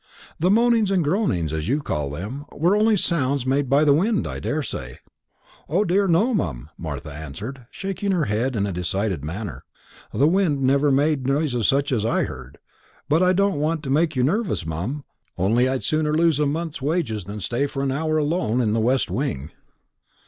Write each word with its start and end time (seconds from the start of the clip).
"The 0.39 0.49
moanings 0.49 0.89
and 0.89 1.03
groanings, 1.03 1.53
as 1.53 1.67
you 1.67 1.79
call 1.79 2.09
them, 2.09 2.45
were 2.51 2.75
only 2.75 2.97
sounds 2.97 3.45
made 3.45 3.69
by 3.69 3.83
the 3.85 3.93
wind, 3.93 4.25
I 4.25 4.39
daresay." 4.39 4.95
"O 5.69 5.83
dear 5.85 6.07
no, 6.07 6.33
mum," 6.33 6.71
Martha 6.75 7.13
answered, 7.13 7.67
shaking 7.69 8.09
her 8.11 8.25
head 8.25 8.55
in 8.55 8.65
a 8.65 8.73
decided 8.73 9.23
manner; 9.23 9.63
"the 10.11 10.25
wind 10.27 10.63
never 10.63 10.91
made 10.91 11.19
such 11.27 11.31
noises 11.31 11.73
as 11.93 12.03
I 12.03 12.23
heard. 12.23 12.57
But 13.09 13.21
I 13.21 13.31
don't 13.31 13.59
want 13.59 13.83
to 13.83 13.89
make 13.91 14.15
you 14.15 14.23
nervous, 14.23 14.65
mum; 14.65 15.03
only 15.37 15.69
I'd 15.69 15.83
sooner 15.83 16.17
lose 16.17 16.39
a 16.39 16.47
month's 16.47 16.81
wages 16.81 17.25
than 17.25 17.39
stay 17.39 17.67
for 17.67 17.83
an 17.83 17.91
hour 17.91 18.17
alone 18.17 18.59
in 18.59 18.73
the 18.73 18.79
west 18.79 19.11
wing." 19.11 19.51